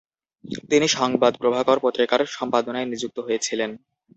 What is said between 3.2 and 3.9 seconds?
হয়েছিলেন।